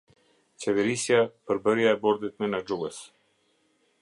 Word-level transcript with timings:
Qeverisja— 0.63 1.19
përbërja 1.51 1.93
e 1.97 2.01
Bordit 2.07 2.43
Menaxhues. 2.45 3.07